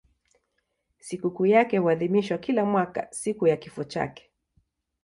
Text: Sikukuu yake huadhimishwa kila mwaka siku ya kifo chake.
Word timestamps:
Sikukuu 0.99 1.45
yake 1.45 1.77
huadhimishwa 1.77 2.37
kila 2.37 2.65
mwaka 2.65 3.07
siku 3.11 3.47
ya 3.47 3.57
kifo 3.57 3.83
chake. 3.83 4.31